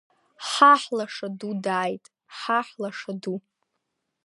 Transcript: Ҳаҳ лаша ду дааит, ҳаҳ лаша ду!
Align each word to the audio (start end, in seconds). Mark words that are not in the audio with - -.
Ҳаҳ 0.49 0.81
лаша 0.97 1.27
ду 1.39 1.51
дааит, 1.63 2.05
ҳаҳ 2.37 2.67
лаша 2.81 3.13
ду! 3.21 3.35